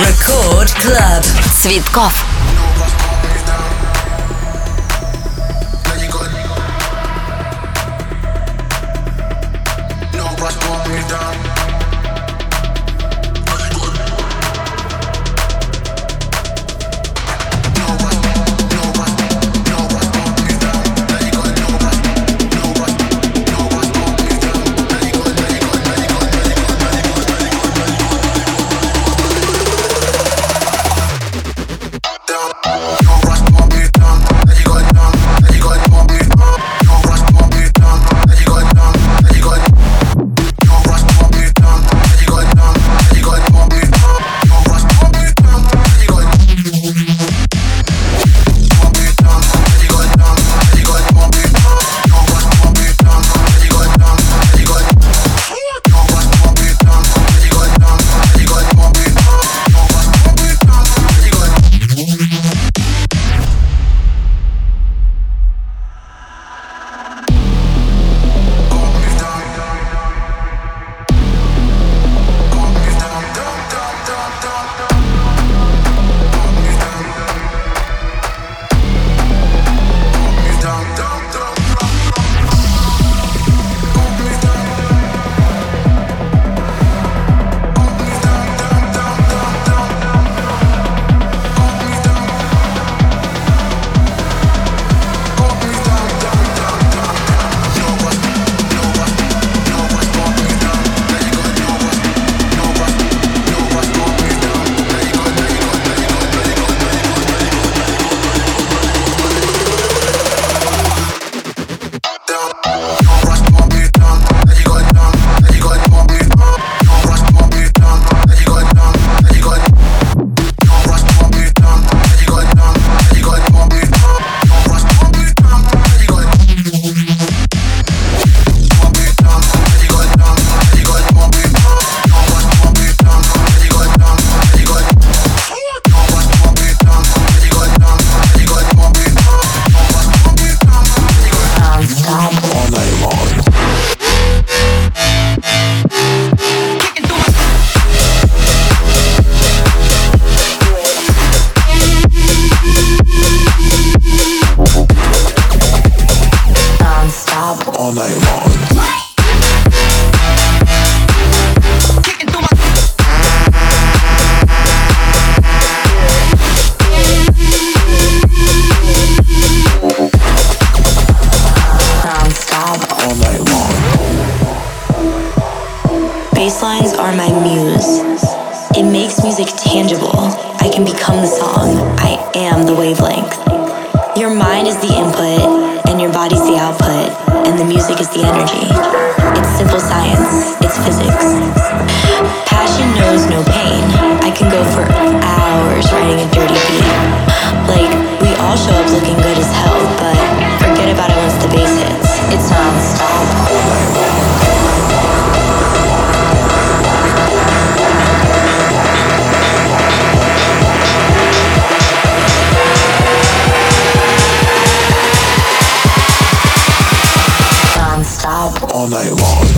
[0.00, 1.24] Рекорд Клаб.
[1.62, 2.24] Цветков.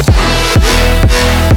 [0.10, 1.49] Música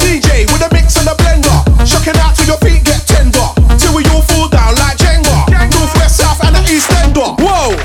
[0.00, 1.72] DJ with mix and blender.
[2.20, 3.48] Out till your feet get tender.
[3.78, 5.52] Till we all fall down like Jenga.
[6.08, 6.62] South, and the
[7.40, 7.76] Whoa!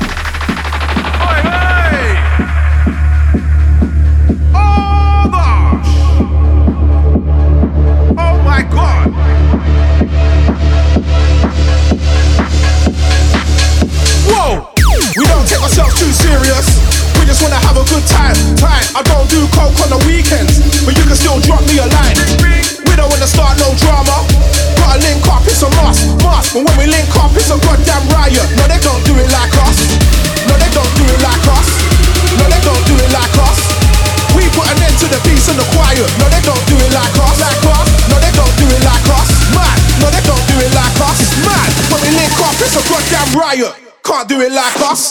[1.48, 2.18] Hey!
[4.54, 5.92] Oh, gosh!
[8.18, 9.08] Oh, my God!
[14.28, 14.74] Whoa!
[15.16, 16.68] We don't take ourselves too serious.
[17.20, 18.84] We just wanna have a good time, time.
[18.94, 20.87] I don't do coke on the weekends
[21.18, 22.18] still drop me a line.
[22.86, 24.22] We don't wanna start no drama.
[24.78, 26.54] Gotta link up, it's a must, must.
[26.54, 28.46] And when we link up, it's a goddamn riot.
[28.54, 29.78] No, they don't do it like us.
[30.46, 31.68] No, they don't do it like us.
[32.38, 33.60] No, they don't do it like us.
[34.38, 36.06] We put an end to the peace and the quiet.
[36.22, 37.36] No, they don't do it like us.
[37.42, 37.88] Like us.
[38.14, 39.30] No, they don't do it like us.
[39.58, 39.76] man.
[39.98, 41.18] No, they don't do it like us.
[41.42, 41.68] man.
[41.90, 43.74] When we link up, it's a goddamn riot.
[44.06, 45.10] Can't do it like us.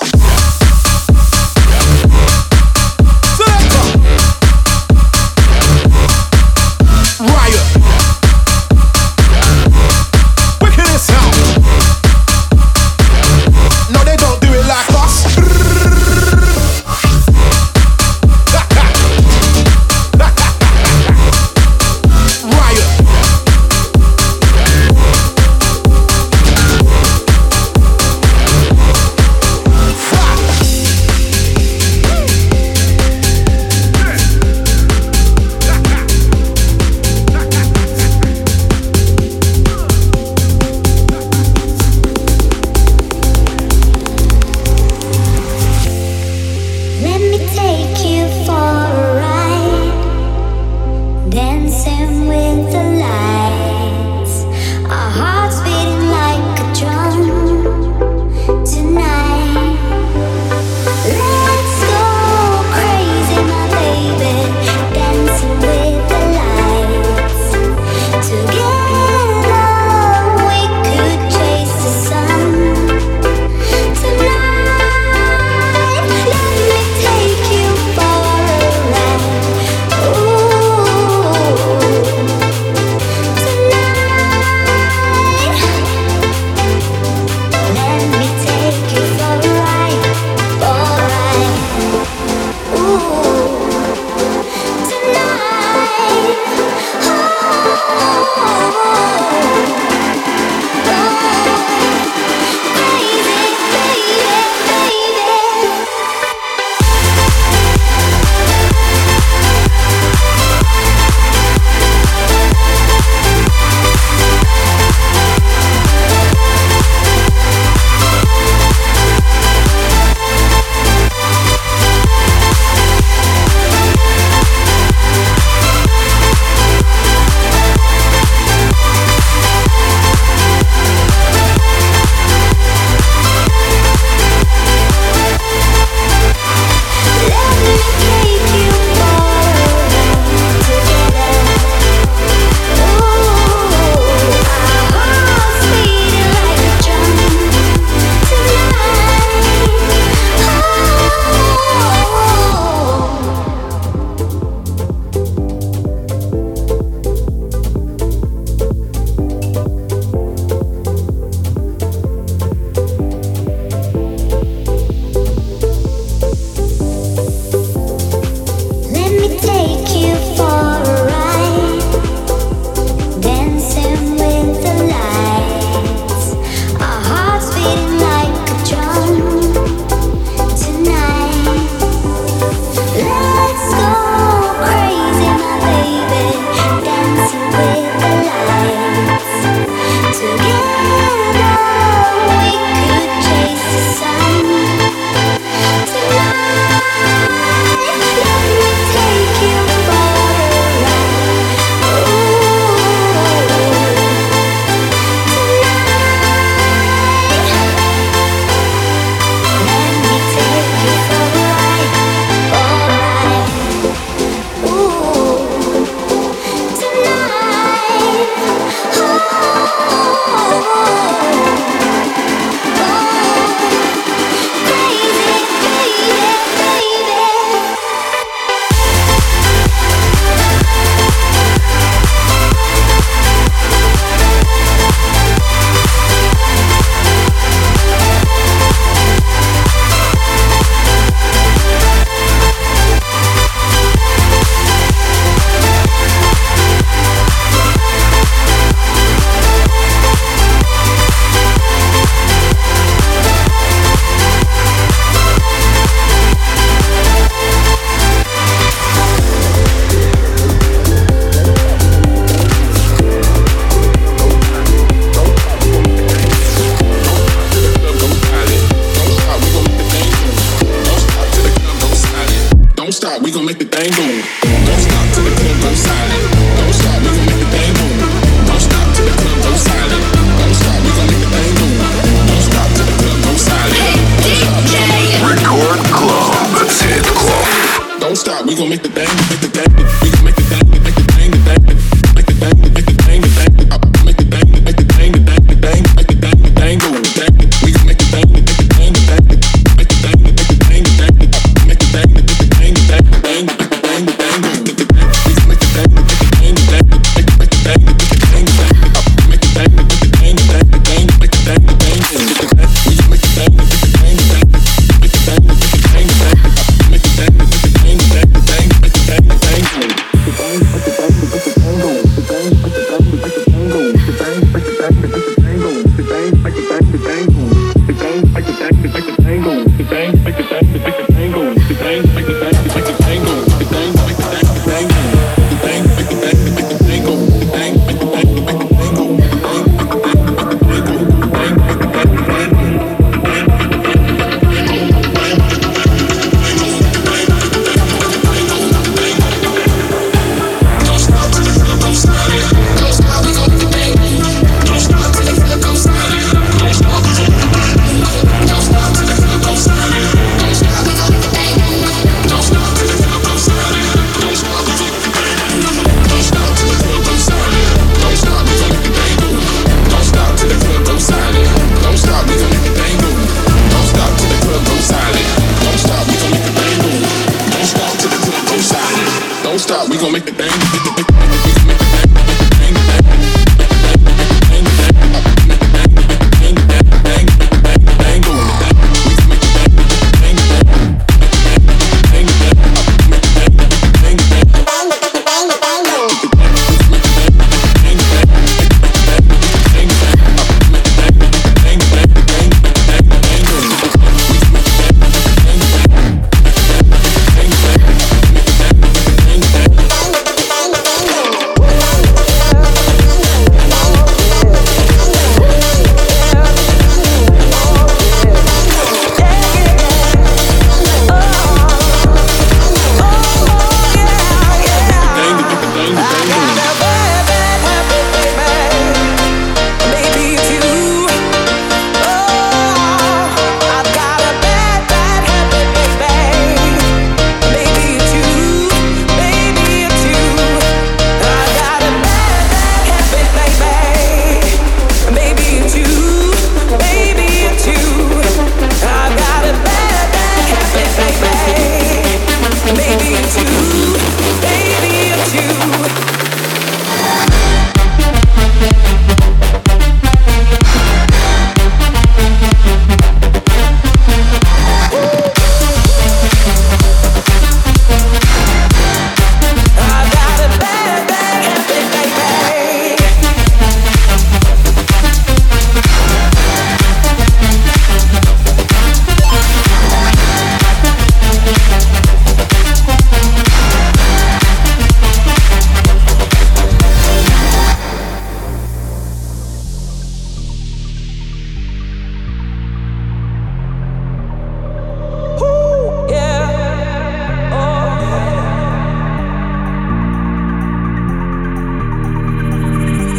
[169.27, 169.56] Let me take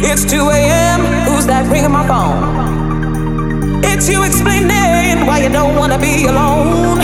[0.00, 1.00] It's 2 a.m.
[1.26, 3.82] Who's that ringing my phone?
[3.82, 7.02] It's you explaining why you don't wanna be alone.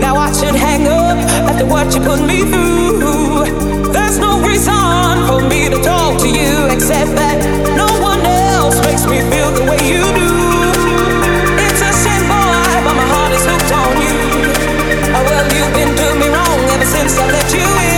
[0.00, 3.46] Now I should hang up after what you put me through.
[3.94, 7.38] There's no reason for me to talk to you except that
[7.78, 10.30] no one else makes me feel the way you do.
[11.62, 14.18] It's a shame, boy, but my heart is hooked on you.
[15.14, 17.93] Oh well, you've been doing me wrong ever since I let you in.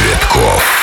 [0.00, 0.79] Цветков.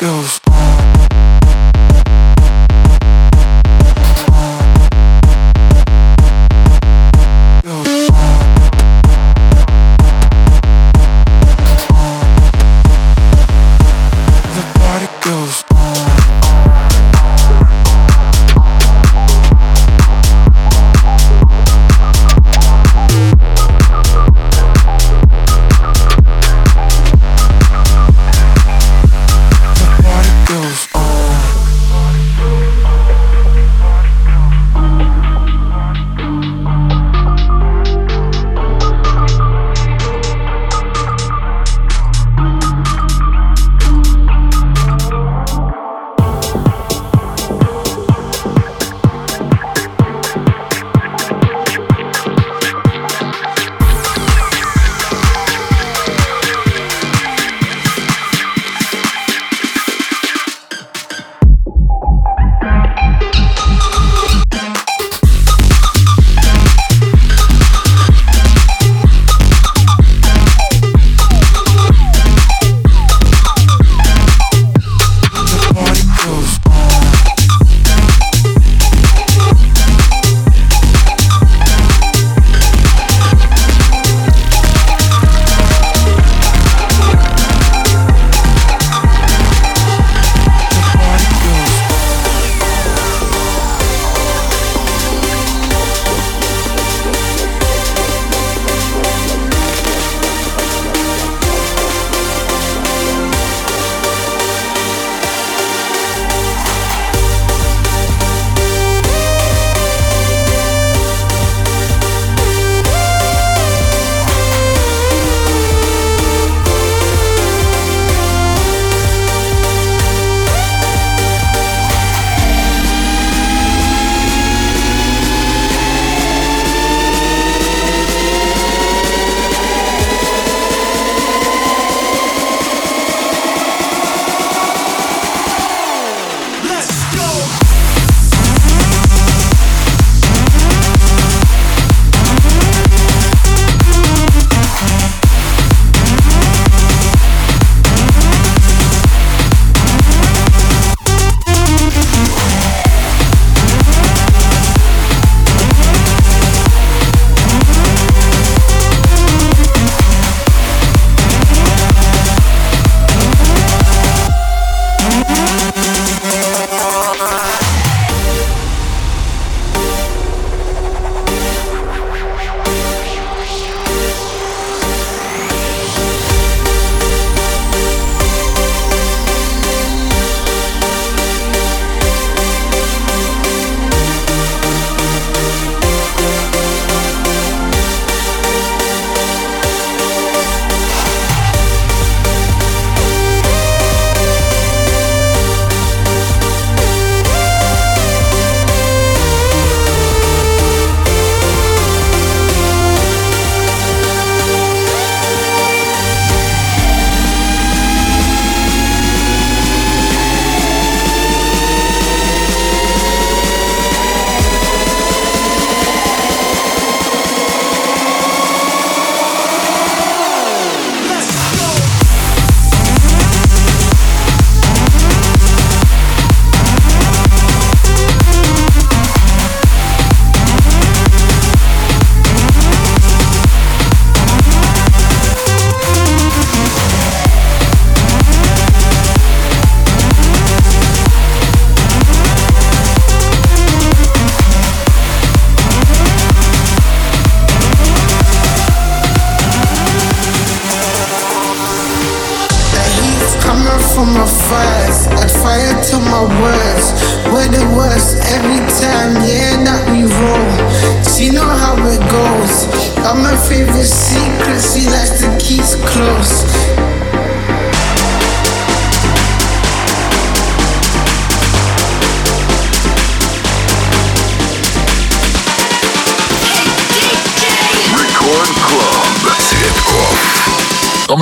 [0.00, 0.39] goes.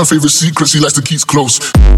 [0.09, 1.98] favorite secrets, he likes to keep close.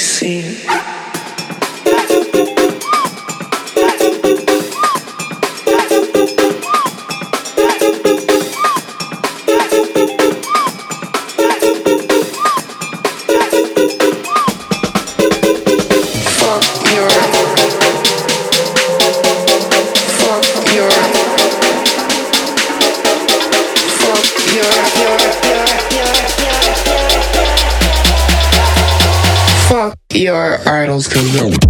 [0.00, 0.89] seen.
[30.90, 31.69] battles to win.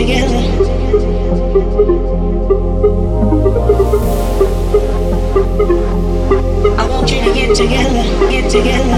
[0.00, 0.36] Together.
[6.78, 8.89] I want you to get together, get together,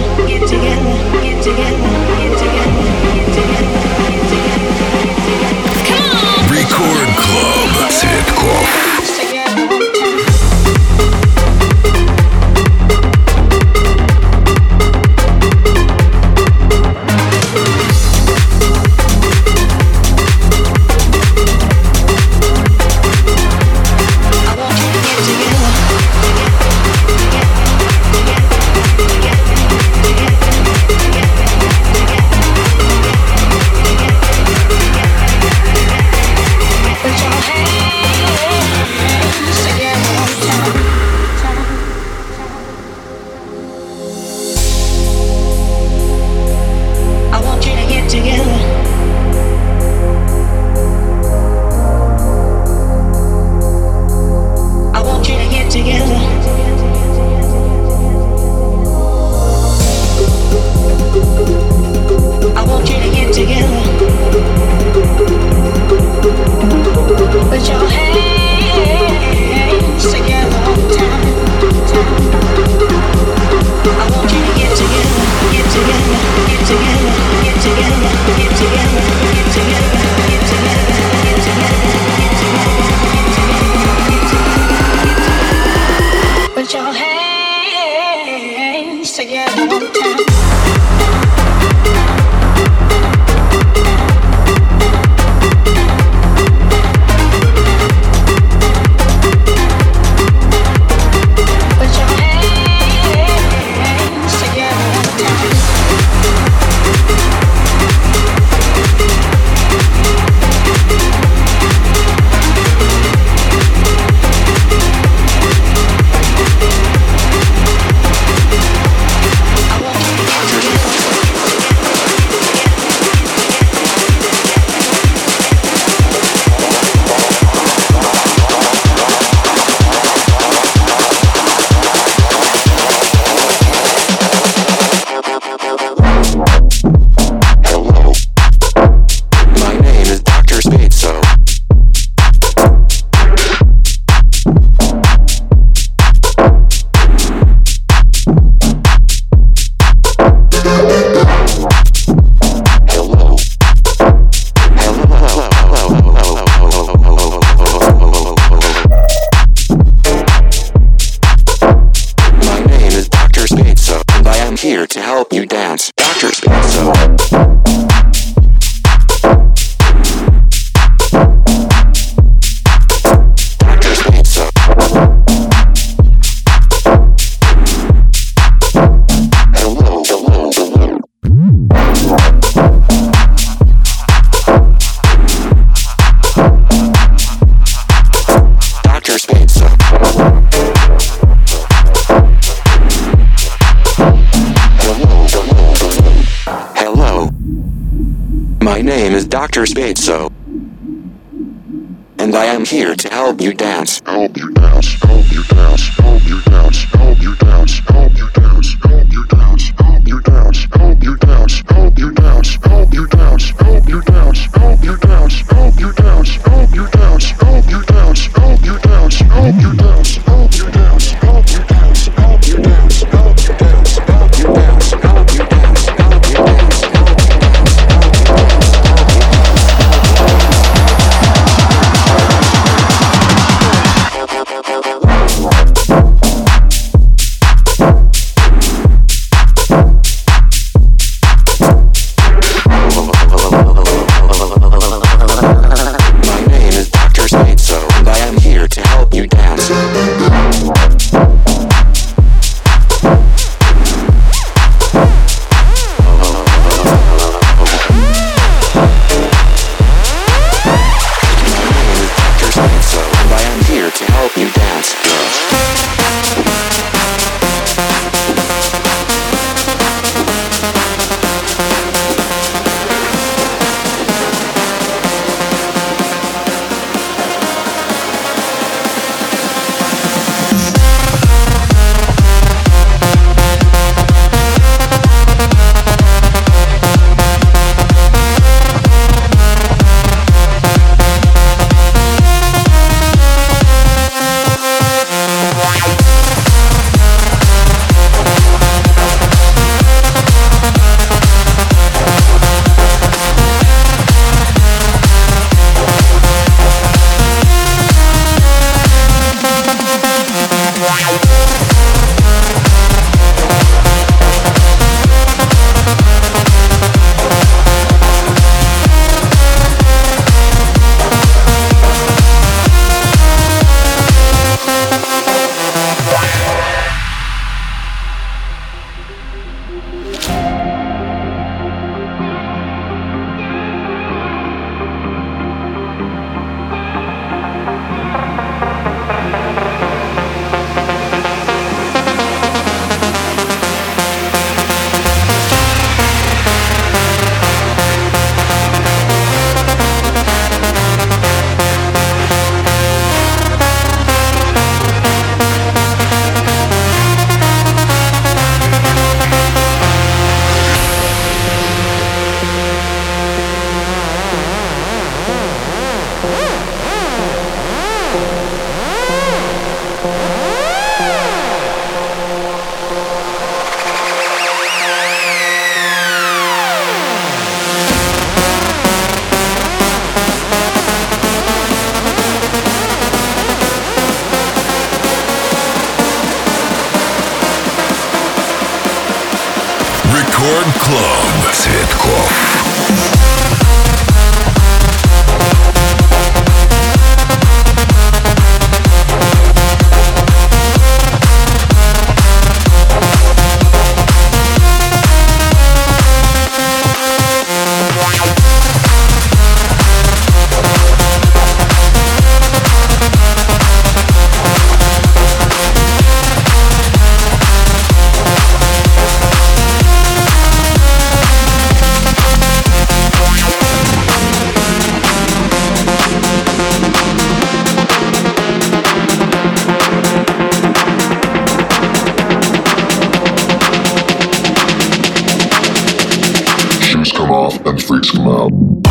[438.05, 438.82] Smile.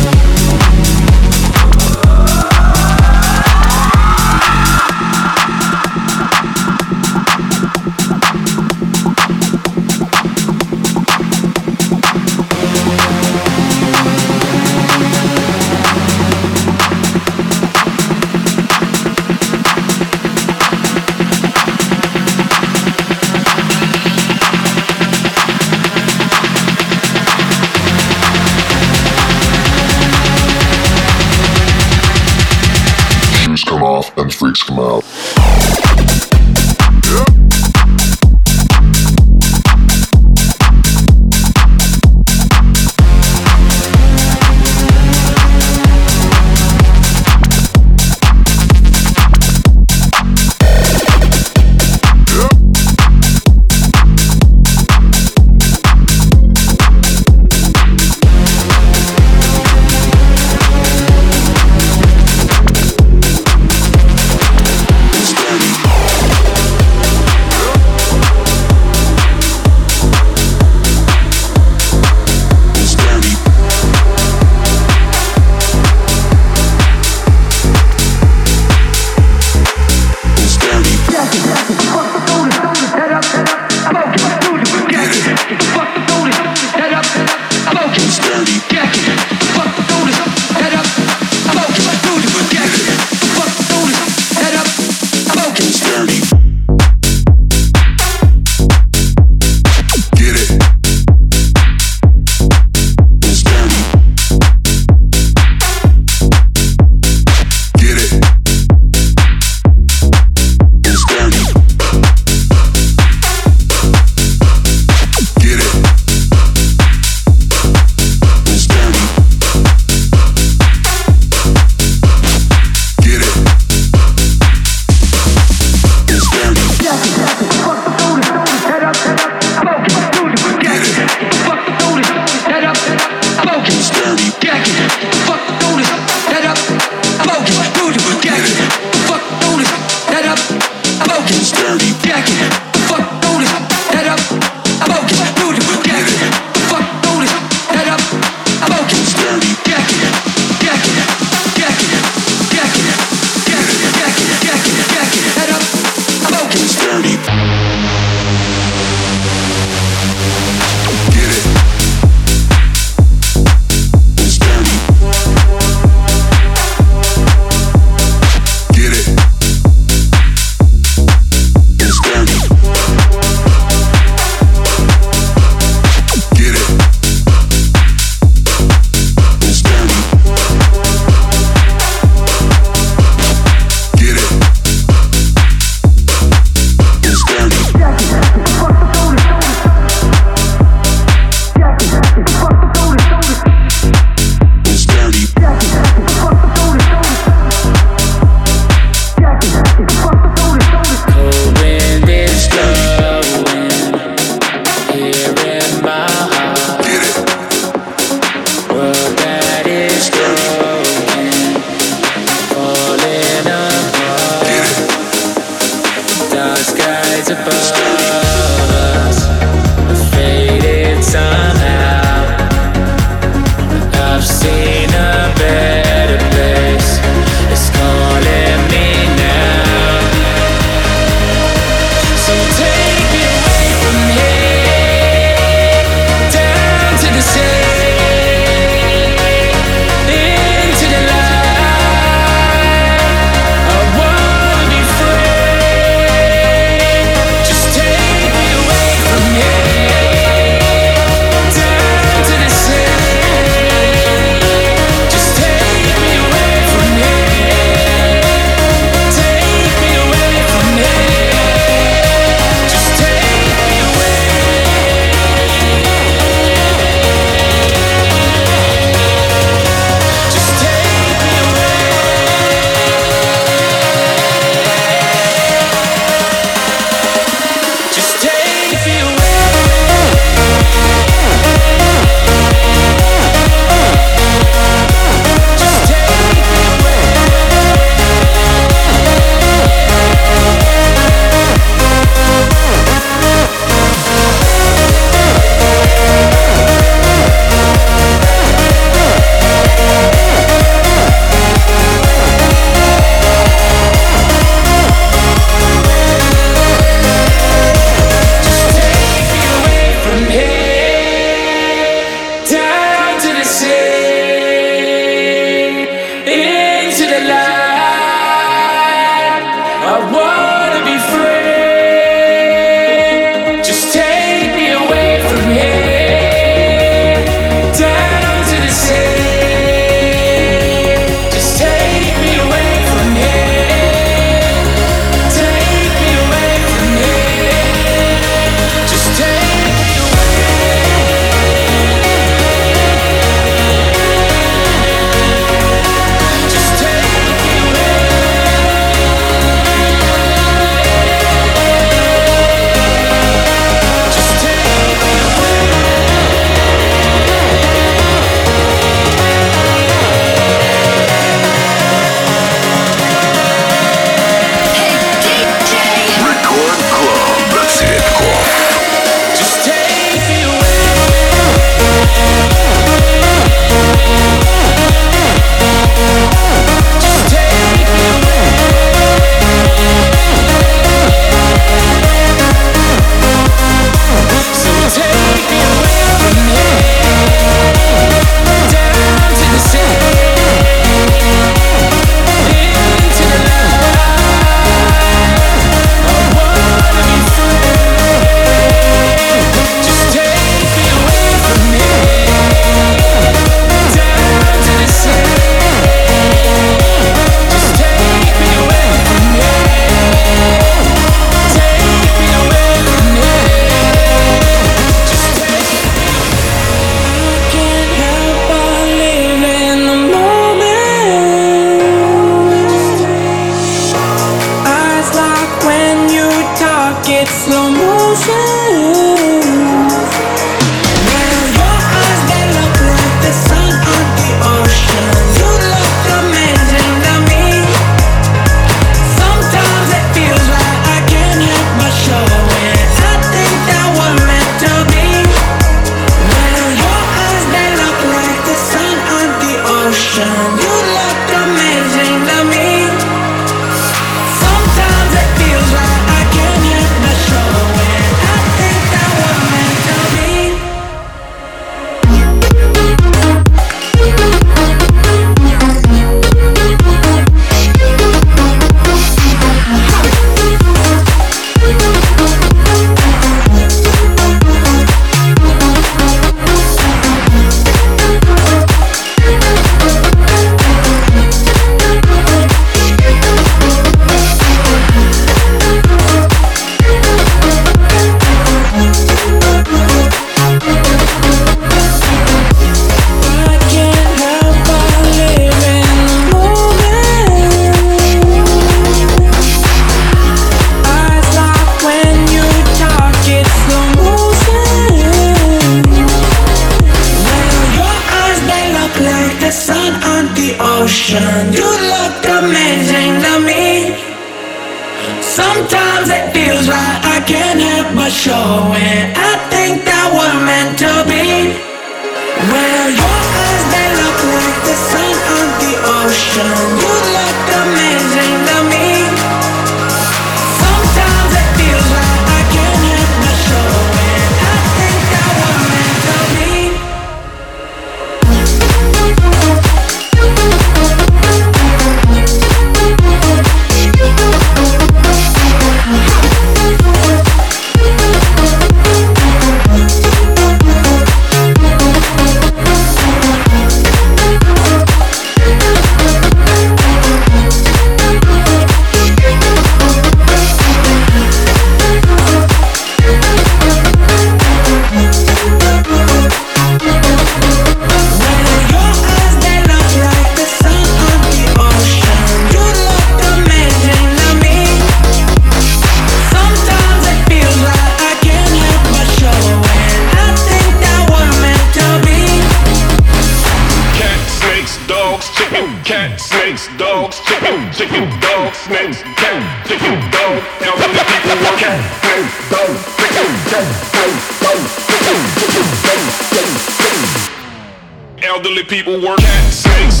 [598.71, 600.00] People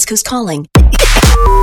[0.00, 0.66] ask who's calling?
[0.74, 1.59] Calling.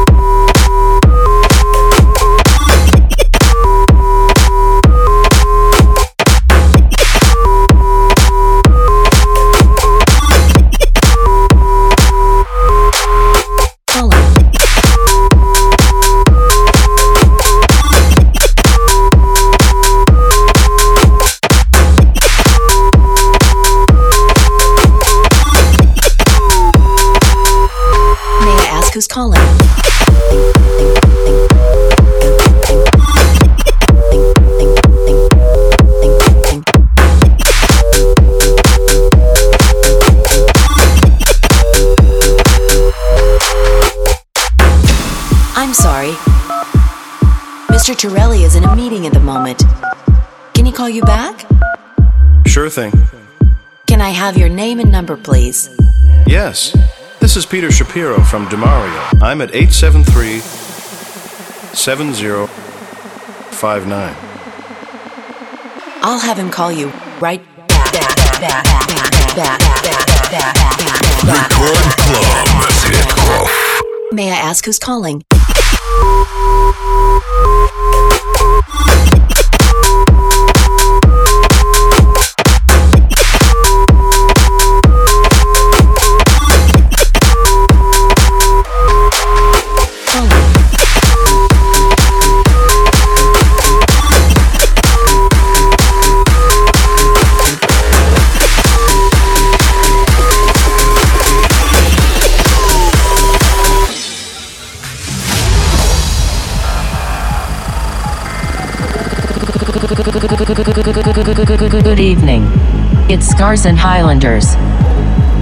[28.98, 29.39] Who's calling?
[45.56, 46.14] I'm sorry.
[47.70, 47.95] Mr.
[47.95, 49.64] Torelli is in a meeting at the moment.
[50.56, 51.45] Can he call you back?
[52.48, 52.91] Sure thing.
[53.86, 55.36] Can I have your name and number, please?
[57.50, 59.22] Peter Shapiro from Demario.
[59.22, 60.39] I'm at 873
[61.74, 64.16] 7059.
[66.02, 66.89] I'll have him call you
[67.22, 67.78] right back.
[71.24, 72.48] Record Club.
[74.12, 75.24] May I ask who's calling?
[111.38, 112.41] Good evening.
[113.11, 114.57] It's Scaarz and Highlanderz.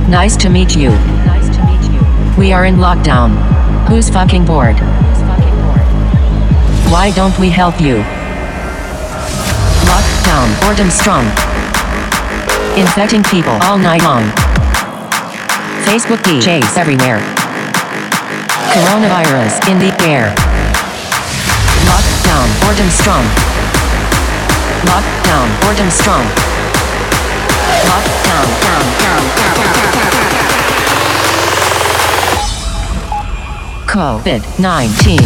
[0.10, 0.90] Nice to meet you.
[1.24, 2.02] Nice to meet you.
[2.38, 3.32] We are in lockdown.
[3.88, 4.76] Who's fucking bored?
[4.76, 5.80] Who's fucking bored?
[6.92, 8.04] Why don't we help you?
[9.88, 11.24] Lockdown, boredom strong.
[12.78, 14.24] Infecting people all night long.
[15.88, 17.20] Facebook DJs everywhere.
[18.76, 20.36] Coronavirus in the air.
[21.88, 23.55] Lockdown, boredom strong.
[24.86, 26.26] Lockdown, boredom strong.
[27.90, 30.16] Lockdown, down, down, down, down.
[33.88, 35.20] COVID 19.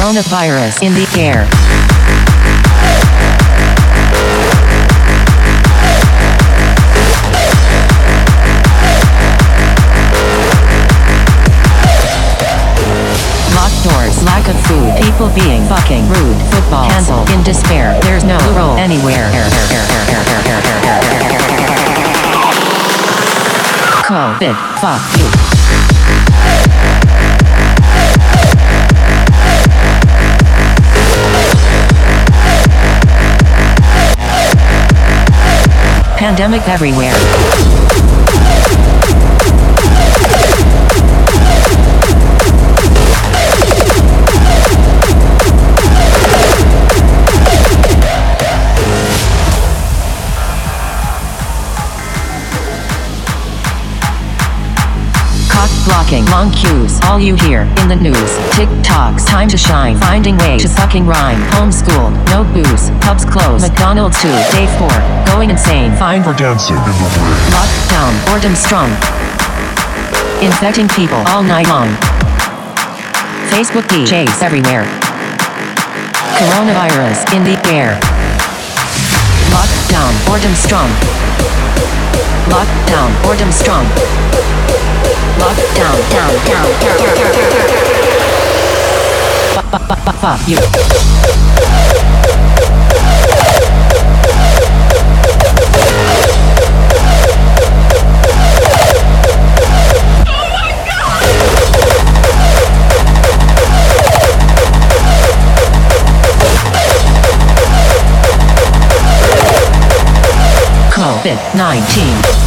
[0.00, 1.79] Coronavirus in the air.
[15.20, 17.98] People being fucking rude, football cancelled in despair.
[18.00, 19.28] There's no role anywhere.
[24.06, 25.28] COVID, fuck you.
[36.16, 37.59] Pandemic everywhere.
[56.10, 58.30] Long queues, all you hear in the news.
[58.58, 61.38] TikToks, time to shine, finding way to fucking rhyme.
[61.54, 63.62] Homeschool, no booze, pubs closed.
[63.62, 64.90] McDonald's too, day four,
[65.30, 65.94] going insane.
[65.94, 67.38] Fine for dancing in the rain.
[67.54, 68.90] Lockdown, boredom strong.
[70.42, 71.86] Infecting people all night long.
[73.54, 74.82] Facebook DJs everywhere.
[76.42, 77.94] Coronavirus in the air.
[79.54, 80.90] Lockdown, boredom strong.
[82.50, 83.86] Lockdown, boredom strong
[85.74, 86.70] down, down, down,
[110.90, 112.39] COVID-19.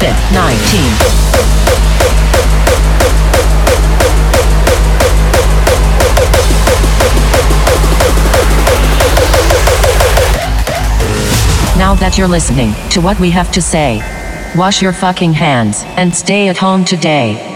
[0.00, 1.20] COVID 19.
[11.96, 13.98] that you're listening to what we have to say.
[14.56, 17.49] Wash your fucking hands and stay at home today.